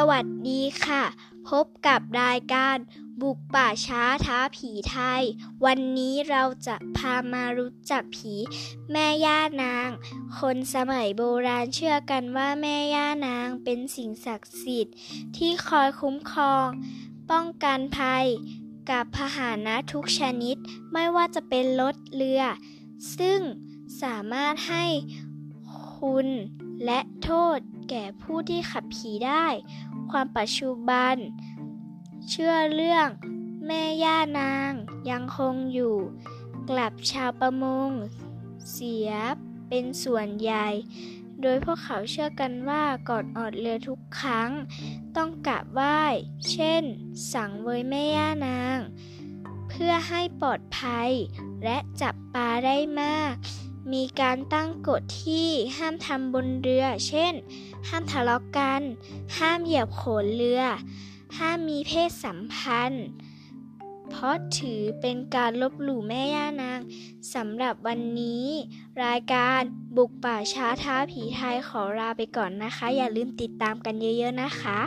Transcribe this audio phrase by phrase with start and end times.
[0.00, 1.04] สวัสดีค่ะ
[1.48, 2.76] พบกับรายการ
[3.22, 5.22] บุกป่าช้าท้าผีไทย
[5.64, 8.34] วันนี้เราจะพามารู้จักผี
[8.92, 9.88] แม่ย่านาง
[10.38, 14.96] คนสมัยโบราณเชื่อกันว่าแม่ย่านางเป็นสิ่งศักดิ์สิทธิ์
[15.36, 16.68] ที่คอยคุ้มครอง
[17.30, 18.26] ป้องกันภัย
[18.90, 20.56] กับพาหนะทุกชนิด
[20.92, 22.42] ไม่ว่าจะเป็นรถเรือ
[23.18, 23.40] ซึ่ง
[24.02, 24.84] สามารถให้
[25.96, 26.28] คุณ
[26.84, 27.58] และโทษ
[27.90, 29.46] แก่ผู้ที่ขับผีได้
[30.10, 31.16] ความปัจจุบัน
[32.28, 33.08] เชื่อเรื่อง
[33.66, 34.72] แม่ย่านาง
[35.10, 35.96] ยังคงอยู่
[36.68, 37.90] กลับชาวประมง
[38.72, 39.10] เสีย
[39.68, 40.68] เป็นส่วนใหญ่
[41.42, 44.50] โดยพวกเขาเชื่อกันว่าก่อนออดเรือทุกครั้ง
[45.16, 46.00] ต้องกราบไหว้
[46.50, 46.82] เช่น
[47.32, 48.78] สั่งเวยแม่ย่านาง
[49.68, 51.10] เพื่อให้ปลอดภัย
[51.64, 53.34] และจับปลาได้มาก
[53.92, 57.34] มีการตั้งกฎที่ห้ามทำบนเรือ เช่น
[57.88, 58.82] ห้ามทะเลาะกัน
[59.38, 60.62] ห้ามเหยียบโขนเรือ
[61.38, 63.06] ห้ามมีเพศสัมพันธ์
[64.10, 66.80] เพราะถือเป็นการลบหลู่แม่ย่านาง
[67.34, 68.46] สำหรับวันนี้
[69.04, 69.60] รายการ
[69.96, 74.80] บุกป่าช้าท้าผีไทยขอลาไปก่อนนะคะ อย่าลืมติดตามกันเยอะๆนะคะ